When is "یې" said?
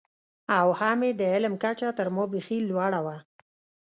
1.07-1.11